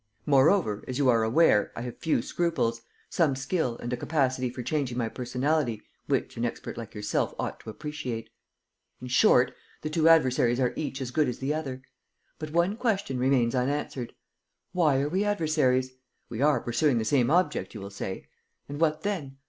[0.25, 4.63] Moreover, as you are aware, I have few scruples, some skill and a capacity for
[4.63, 8.31] changing my personality which an expert like yourself ought to appreciate.
[8.99, 9.53] In short,
[9.83, 11.83] the two adversaries are each as good as the other.
[12.39, 14.15] But one question remains unanswered:
[14.71, 15.91] why are we adversaries?
[16.29, 18.25] We are pursuing the same object, you will say?
[18.67, 19.37] And what then?